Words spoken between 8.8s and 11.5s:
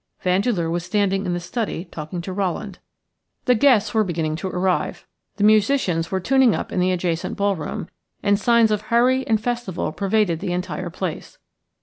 hurry and festival pervaded the entire place.